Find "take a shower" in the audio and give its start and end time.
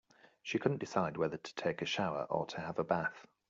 1.53-2.23